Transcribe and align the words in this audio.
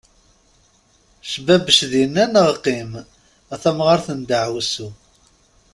Cbebec 1.31 1.79
dinna 1.91 2.25
neɣ 2.33 2.49
qim, 2.63 2.91
a 3.53 3.55
tamɣaṛt 3.63 4.07
n 4.17 4.19
daɛwessu! 4.29 4.89